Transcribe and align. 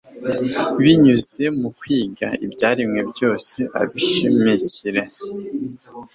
binyuze 0.83 1.43
mu 1.59 1.69
kwiga 1.79 2.27
ibyaremwe 2.45 3.01
byose 3.11 3.57
abishimikiriye 3.81 5.17